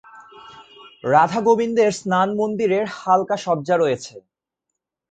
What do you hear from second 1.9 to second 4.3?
স্নান-মন্দিরের হালকা সজ্জা রয়েছে।